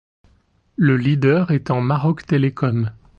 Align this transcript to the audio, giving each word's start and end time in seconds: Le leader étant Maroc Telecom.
Le 0.77 0.97
leader 0.97 1.51
étant 1.51 1.79
Maroc 1.79 2.25
Telecom. 2.25 2.89